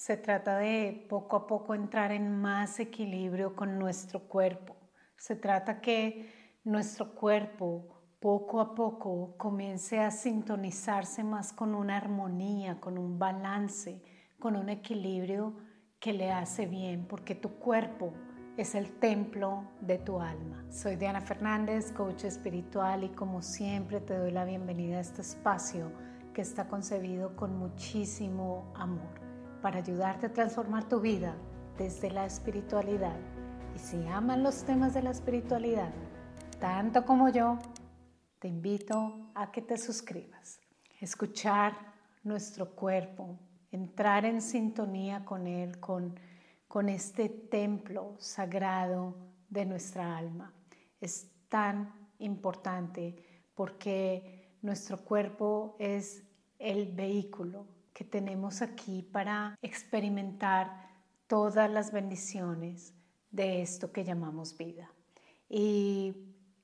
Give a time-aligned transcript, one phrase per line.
[0.00, 4.74] Se trata de poco a poco entrar en más equilibrio con nuestro cuerpo.
[5.18, 12.80] Se trata que nuestro cuerpo poco a poco comience a sintonizarse más con una armonía,
[12.80, 14.02] con un balance,
[14.38, 15.54] con un equilibrio
[15.98, 18.14] que le hace bien, porque tu cuerpo
[18.56, 20.64] es el templo de tu alma.
[20.70, 25.92] Soy Diana Fernández, coach espiritual y como siempre te doy la bienvenida a este espacio
[26.32, 29.19] que está concebido con muchísimo amor
[29.60, 31.34] para ayudarte a transformar tu vida
[31.76, 33.16] desde la espiritualidad.
[33.74, 35.92] Y si aman los temas de la espiritualidad,
[36.58, 37.58] tanto como yo,
[38.38, 40.60] te invito a que te suscribas.
[41.00, 41.74] Escuchar
[42.22, 43.38] nuestro cuerpo,
[43.70, 46.18] entrar en sintonía con él, con,
[46.68, 49.16] con este templo sagrado
[49.48, 50.52] de nuestra alma.
[51.00, 53.16] Es tan importante
[53.54, 56.22] porque nuestro cuerpo es
[56.58, 57.66] el vehículo
[58.00, 60.88] que tenemos aquí para experimentar
[61.26, 62.94] todas las bendiciones
[63.30, 64.90] de esto que llamamos vida.
[65.50, 66.14] Y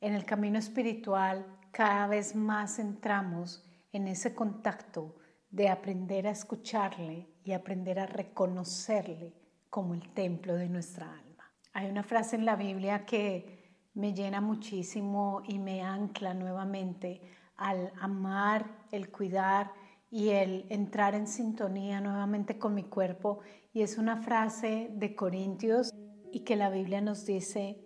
[0.00, 3.62] en el camino espiritual cada vez más entramos
[3.92, 5.16] en ese contacto
[5.50, 9.34] de aprender a escucharle y aprender a reconocerle
[9.68, 11.44] como el templo de nuestra alma.
[11.74, 17.20] Hay una frase en la Biblia que me llena muchísimo y me ancla nuevamente
[17.58, 19.70] al amar, el cuidar
[20.10, 23.40] y el entrar en sintonía nuevamente con mi cuerpo.
[23.72, 25.92] Y es una frase de Corintios
[26.32, 27.78] y que la Biblia nos dice,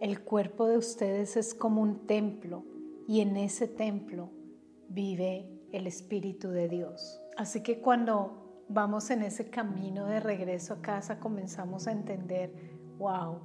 [0.00, 2.64] el cuerpo de ustedes es como un templo
[3.06, 4.30] y en ese templo
[4.88, 7.20] vive el Espíritu de Dios.
[7.36, 12.52] Así que cuando vamos en ese camino de regreso a casa comenzamos a entender,
[12.98, 13.40] wow,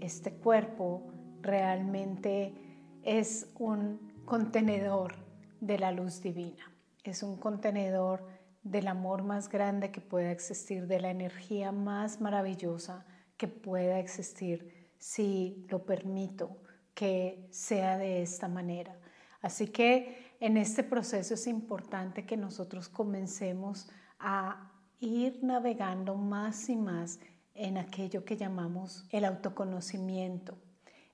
[0.00, 2.54] este cuerpo realmente
[3.02, 5.14] es un contenedor
[5.60, 6.77] de la luz divina
[7.10, 8.26] es un contenedor
[8.62, 13.06] del amor más grande que pueda existir, de la energía más maravillosa
[13.36, 16.58] que pueda existir, si lo permito
[16.94, 18.98] que sea de esta manera.
[19.40, 26.76] Así que en este proceso es importante que nosotros comencemos a ir navegando más y
[26.76, 27.20] más
[27.54, 30.58] en aquello que llamamos el autoconocimiento,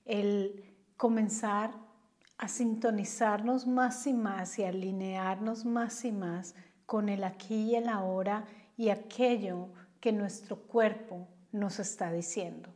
[0.05, 1.84] el comenzar
[2.37, 7.87] a sintonizarnos más y más y alinearnos más y más con el aquí y el
[7.87, 8.45] ahora
[8.77, 9.69] y aquello
[9.99, 12.69] que nuestro cuerpo nos está diciendo.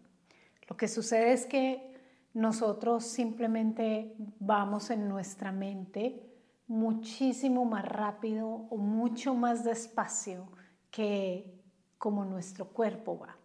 [0.67, 1.89] Lo que sucede es que
[2.33, 6.25] nosotros simplemente vamos en nuestra mente
[6.67, 10.47] muchísimo más rápido o mucho más despacio
[10.91, 11.59] que
[11.97, 13.35] como nuestro cuerpo va.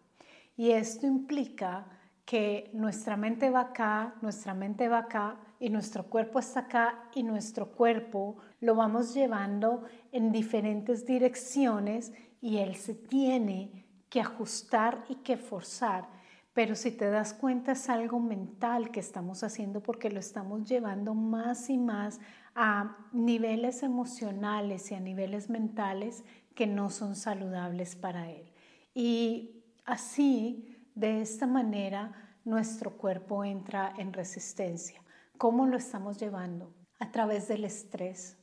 [0.55, 1.85] Y esto implica
[2.25, 7.21] que nuestra mente va acá, nuestra mente va acá y nuestro cuerpo está acá y
[7.21, 15.15] nuestro cuerpo lo vamos llevando en diferentes direcciones y él se tiene que ajustar y
[15.15, 16.09] que forzar.
[16.53, 21.13] Pero si te das cuenta es algo mental que estamos haciendo porque lo estamos llevando
[21.13, 22.19] más y más
[22.55, 26.23] a niveles emocionales y a niveles mentales
[26.55, 28.49] que no son saludables para él.
[28.93, 35.01] Y así, de esta manera, nuestro cuerpo entra en resistencia.
[35.37, 36.73] ¿Cómo lo estamos llevando?
[36.99, 38.37] A través del estrés,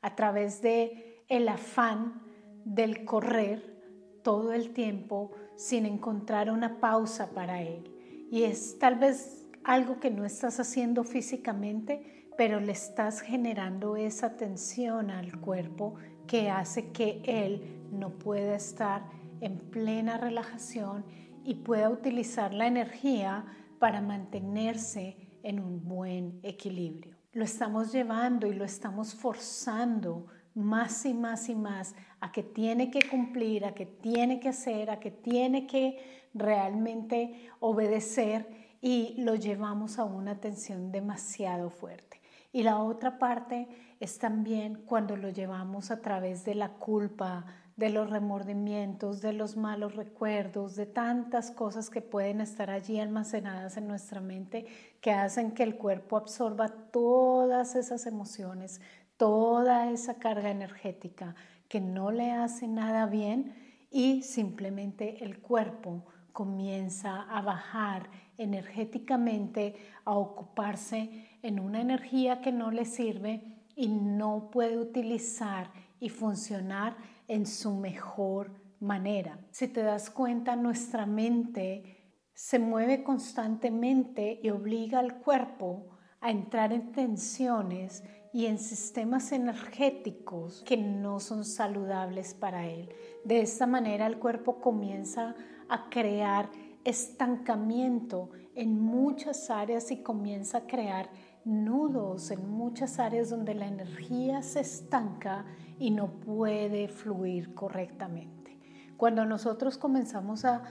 [0.00, 2.22] a través de el afán
[2.64, 3.80] del correr
[4.22, 7.90] todo el tiempo sin encontrar una pausa para él.
[8.30, 14.36] Y es tal vez algo que no estás haciendo físicamente, pero le estás generando esa
[14.36, 15.96] tensión al cuerpo
[16.28, 19.02] que hace que él no pueda estar
[19.40, 21.04] en plena relajación
[21.44, 23.44] y pueda utilizar la energía
[23.78, 27.16] para mantenerse en un buen equilibrio.
[27.32, 32.90] Lo estamos llevando y lo estamos forzando más y más y más a que tiene
[32.90, 38.48] que cumplir, a que tiene que hacer, a que tiene que realmente obedecer
[38.80, 42.20] y lo llevamos a una tensión demasiado fuerte.
[42.52, 43.68] Y la otra parte
[44.00, 47.44] es también cuando lo llevamos a través de la culpa,
[47.80, 53.78] de los remordimientos, de los malos recuerdos, de tantas cosas que pueden estar allí almacenadas
[53.78, 54.66] en nuestra mente
[55.00, 58.82] que hacen que el cuerpo absorba todas esas emociones,
[59.16, 61.34] toda esa carga energética
[61.70, 63.54] que no le hace nada bien
[63.90, 66.04] y simplemente el cuerpo
[66.34, 73.42] comienza a bajar energéticamente, a ocuparse en una energía que no le sirve
[73.74, 76.96] y no puede utilizar y funcionar
[77.30, 78.50] en su mejor
[78.80, 79.38] manera.
[79.52, 85.90] Si te das cuenta, nuestra mente se mueve constantemente y obliga al cuerpo
[86.20, 92.92] a entrar en tensiones y en sistemas energéticos que no son saludables para él.
[93.24, 95.36] De esta manera el cuerpo comienza
[95.68, 96.50] a crear
[96.84, 101.10] estancamiento en muchas áreas y comienza a crear
[101.44, 105.44] nudos en muchas áreas donde la energía se estanca
[105.78, 108.58] y no puede fluir correctamente.
[108.96, 110.62] Cuando nosotros comenzamos a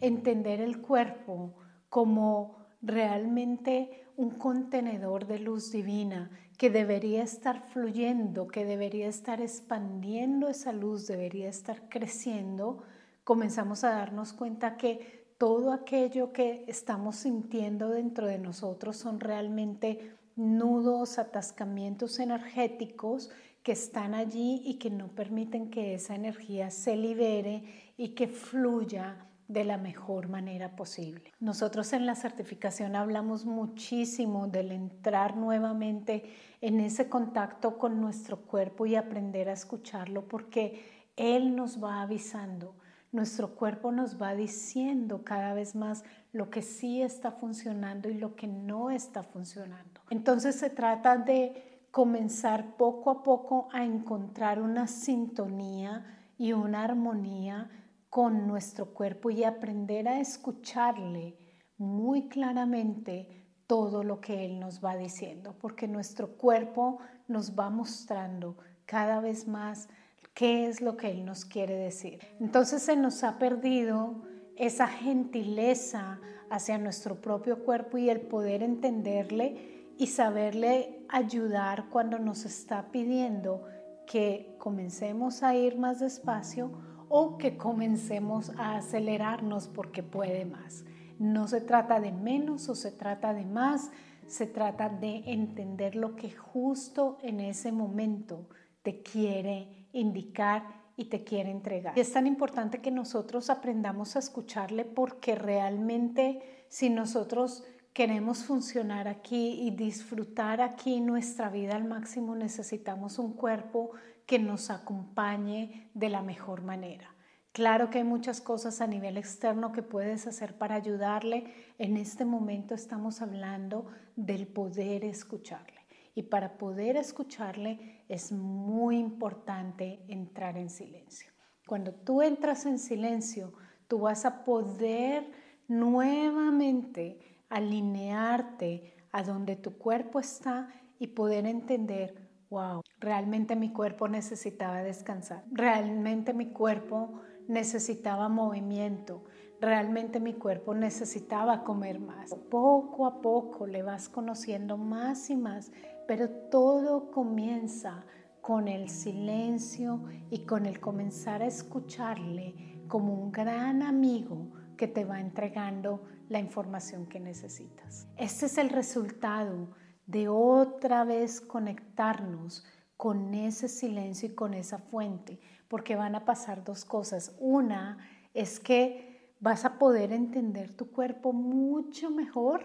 [0.00, 1.54] entender el cuerpo
[1.88, 10.48] como realmente un contenedor de luz divina que debería estar fluyendo, que debería estar expandiendo
[10.48, 12.82] esa luz, debería estar creciendo,
[13.24, 20.12] comenzamos a darnos cuenta que todo aquello que estamos sintiendo dentro de nosotros son realmente
[20.34, 23.30] nudos, atascamientos energéticos
[23.62, 27.64] que están allí y que no permiten que esa energía se libere
[27.96, 31.32] y que fluya de la mejor manera posible.
[31.40, 36.24] Nosotros en la certificación hablamos muchísimo del entrar nuevamente
[36.60, 42.74] en ese contacto con nuestro cuerpo y aprender a escucharlo porque Él nos va avisando.
[43.16, 48.36] Nuestro cuerpo nos va diciendo cada vez más lo que sí está funcionando y lo
[48.36, 50.02] que no está funcionando.
[50.10, 56.04] Entonces se trata de comenzar poco a poco a encontrar una sintonía
[56.36, 57.70] y una armonía
[58.10, 61.38] con nuestro cuerpo y aprender a escucharle
[61.78, 66.98] muy claramente todo lo que Él nos va diciendo, porque nuestro cuerpo
[67.28, 69.88] nos va mostrando cada vez más
[70.36, 72.20] qué es lo que Él nos quiere decir.
[72.38, 74.22] Entonces se nos ha perdido
[74.54, 82.44] esa gentileza hacia nuestro propio cuerpo y el poder entenderle y saberle ayudar cuando nos
[82.44, 83.64] está pidiendo
[84.06, 86.70] que comencemos a ir más despacio
[87.08, 90.84] o que comencemos a acelerarnos porque puede más.
[91.18, 93.90] No se trata de menos o se trata de más,
[94.26, 98.50] se trata de entender lo que justo en ese momento
[98.82, 100.64] te quiere indicar
[100.96, 101.98] y te quiere entregar.
[101.98, 109.60] Es tan importante que nosotros aprendamos a escucharle porque realmente si nosotros queremos funcionar aquí
[109.62, 113.90] y disfrutar aquí nuestra vida al máximo, necesitamos un cuerpo
[114.26, 117.10] que nos acompañe de la mejor manera.
[117.52, 121.54] Claro que hay muchas cosas a nivel externo que puedes hacer para ayudarle.
[121.78, 125.85] En este momento estamos hablando del poder escucharle.
[126.16, 131.30] Y para poder escucharle es muy importante entrar en silencio.
[131.68, 133.52] Cuando tú entras en silencio,
[133.86, 135.30] tú vas a poder
[135.68, 144.82] nuevamente alinearte a donde tu cuerpo está y poder entender wow, realmente mi cuerpo necesitaba
[144.82, 149.24] descansar, realmente mi cuerpo necesitaba movimiento,
[149.60, 152.34] realmente mi cuerpo necesitaba comer más.
[152.50, 155.72] Poco a poco le vas conociendo más y más,
[156.06, 158.04] pero todo comienza
[158.40, 165.04] con el silencio y con el comenzar a escucharle como un gran amigo que te
[165.04, 168.06] va entregando la información que necesitas.
[168.16, 169.68] Este es el resultado
[170.06, 172.64] de otra vez conectarnos
[172.96, 177.34] con ese silencio y con esa fuente, porque van a pasar dos cosas.
[177.40, 177.98] Una
[178.32, 179.15] es que
[179.46, 182.64] vas a poder entender tu cuerpo mucho mejor,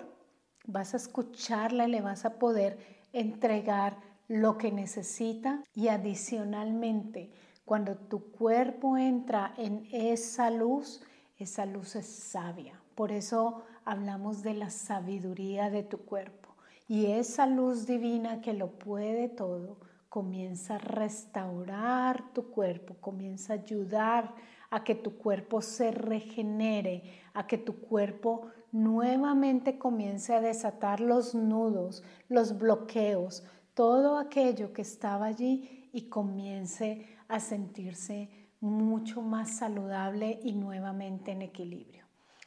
[0.66, 2.80] vas a escucharla y le vas a poder
[3.14, 3.98] entregar
[4.28, 7.30] lo que necesita y adicionalmente,
[7.66, 11.04] cuando tu cuerpo entra en esa luz,
[11.38, 12.82] esa luz es sabia.
[12.96, 16.56] Por eso hablamos de la sabiduría de tu cuerpo.
[16.88, 19.78] Y esa luz divina que lo puede todo
[20.10, 24.34] comienza a restaurar tu cuerpo, comienza a ayudar
[24.72, 31.36] a que tu cuerpo se regenere, a que tu cuerpo nuevamente comience a desatar los
[31.36, 38.30] nudos, los bloqueos, todo aquello que estaba allí y comience a sentirse
[38.62, 42.06] mucho más saludable y nuevamente en equilibrio.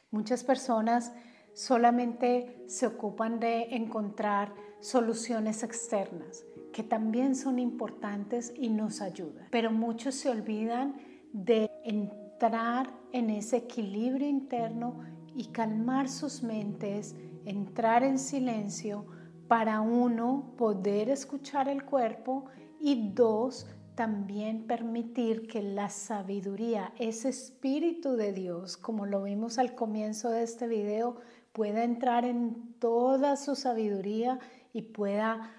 [0.09, 1.13] Muchas personas
[1.53, 9.47] solamente se ocupan de encontrar soluciones externas que también son importantes y nos ayudan.
[9.51, 10.95] Pero muchos se olvidan
[11.35, 15.01] de entrar en ese equilibrio interno
[15.35, 17.13] y calmar sus mentes,
[17.43, 19.05] entrar en silencio
[19.49, 22.45] para uno poder escuchar el cuerpo
[22.79, 29.75] y dos, también permitir que la sabiduría, ese espíritu de Dios, como lo vimos al
[29.75, 31.17] comienzo de este video,
[31.51, 34.39] pueda entrar en toda su sabiduría
[34.71, 35.51] y pueda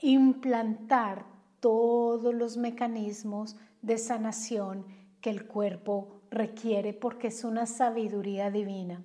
[0.00, 1.26] implantar
[1.60, 9.02] todos los mecanismos de sanación que el cuerpo requiere porque es una sabiduría divina.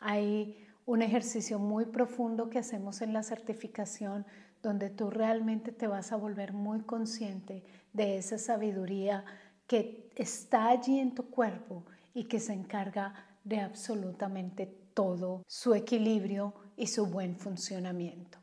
[0.00, 4.26] Hay un ejercicio muy profundo que hacemos en la certificación
[4.62, 7.62] donde tú realmente te vas a volver muy consciente
[7.92, 9.24] de esa sabiduría
[9.66, 13.14] que está allí en tu cuerpo y que se encarga
[13.44, 18.39] de absolutamente todo su equilibrio y su buen funcionamiento.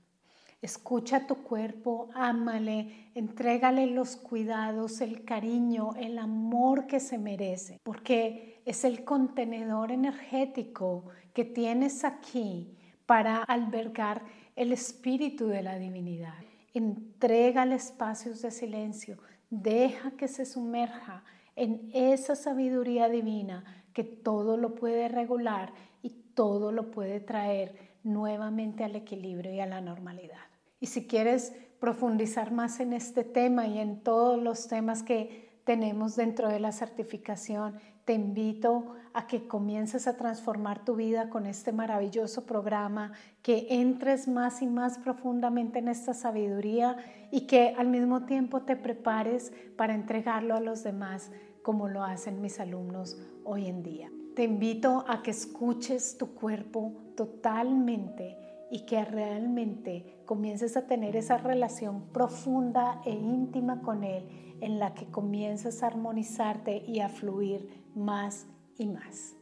[0.67, 8.61] Escucha tu cuerpo, ámale, entrégale los cuidados, el cariño, el amor que se merece, porque
[8.65, 14.23] es el contenedor energético que tienes aquí para albergar
[14.57, 16.35] el espíritu de la divinidad.
[16.73, 19.19] Entrégale espacios de silencio,
[19.49, 21.23] deja que se sumerja
[21.55, 25.71] en esa sabiduría divina que todo lo puede regular
[26.01, 30.56] y todo lo puede traer nuevamente al equilibrio y a la normalidad.
[30.79, 36.15] Y si quieres profundizar más en este tema y en todos los temas que tenemos
[36.15, 41.73] dentro de la certificación, te invito a que comiences a transformar tu vida con este
[41.73, 46.95] maravilloso programa, que entres más y más profundamente en esta sabiduría
[47.31, 51.31] y que al mismo tiempo te prepares para entregarlo a los demás
[51.63, 54.09] como lo hacen mis alumnos hoy en día.
[54.37, 61.37] Te invito a que escuches tu cuerpo totalmente y que realmente comiences a tener esa
[61.37, 64.27] relación profunda e íntima con Él
[64.61, 68.47] en la que comienzas a armonizarte y a fluir más
[68.77, 69.35] y más.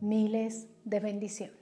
[0.00, 1.59] Miles de bendiciones.